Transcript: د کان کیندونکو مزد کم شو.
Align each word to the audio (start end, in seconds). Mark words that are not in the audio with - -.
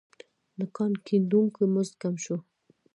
د 0.57 0.59
کان 0.75 0.91
کیندونکو 1.05 1.61
مزد 1.73 1.93
کم 2.01 2.13
شو. 2.23 2.37